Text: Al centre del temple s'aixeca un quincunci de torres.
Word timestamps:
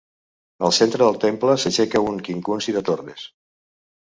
Al 0.69 0.73
centre 0.77 1.01
del 1.09 1.19
temple 1.25 1.57
s'aixeca 1.65 2.03
un 2.09 2.17
quincunci 2.29 2.77
de 2.79 2.85
torres. 2.89 3.29